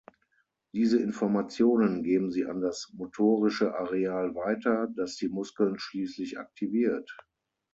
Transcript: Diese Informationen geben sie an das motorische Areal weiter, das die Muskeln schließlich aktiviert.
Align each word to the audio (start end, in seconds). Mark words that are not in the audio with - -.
Diese 0.73 0.97
Informationen 0.99 2.01
geben 2.01 2.31
sie 2.31 2.47
an 2.47 2.59
das 2.59 2.91
motorische 2.93 3.75
Areal 3.75 4.33
weiter, 4.33 4.87
das 4.95 5.15
die 5.15 5.29
Muskeln 5.29 5.77
schließlich 5.77 6.39
aktiviert. 6.39 7.15